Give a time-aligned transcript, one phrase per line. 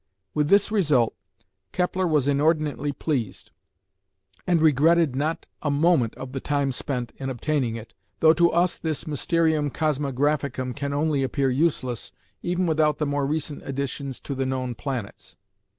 [0.33, 1.13] With this result
[1.73, 3.51] Kepler was inordinately pleased,
[4.47, 8.79] and regretted not a moment of the time spent in obtaining it, though to us
[8.79, 12.11] this "Mysterium Cosmographicum" can only appear useless,
[12.41, 15.37] even without the more recent additions to the known planets.